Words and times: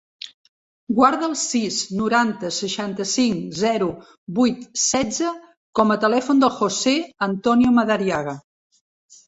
Guarda 0.99 1.27
el 1.31 1.35
sis, 1.41 1.77
noranta, 1.99 2.51
seixanta-cinc, 2.61 3.45
zero, 3.61 3.91
vuit, 4.41 4.65
setze 4.87 5.35
com 5.81 5.95
a 5.97 6.01
telèfon 6.07 6.45
del 6.47 6.55
José 6.59 6.97
antonio 7.31 7.79
Madariaga. 7.81 8.39